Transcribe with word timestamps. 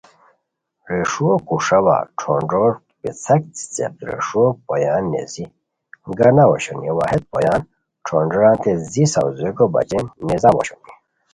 ریݰوؤ 0.89 1.35
کوݰاوا 1.47 1.97
ݯھونݮور 2.19 2.71
پیڅھاک 2.99 3.43
څیڅیق 3.55 3.93
ریݰوؤ 4.09 4.47
پویان 4.65 5.03
نیزی 5.11 5.45
گاناؤ 6.17 6.49
اوشونی 6.51 6.91
وا 6.97 7.05
ہیت 7.11 7.23
پویان 7.31 7.61
ݯھونݮورانتے 8.05 8.71
زی 8.91 9.03
ساؤزیکو 9.13 9.65
بچین 9.73 10.05
نیزاؤ 10.27 10.55
اوشونی 10.57 10.91